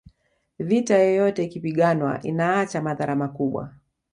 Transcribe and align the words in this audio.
vita 0.59 0.97
yoyote 0.97 1.43
ikipiganwa 1.43 2.19
inaacha 2.21 2.81
madhara 2.81 3.15
makubwa 3.15 3.73